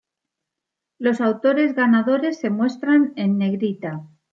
[0.97, 4.07] Los autores ganadores se muestran en negrita.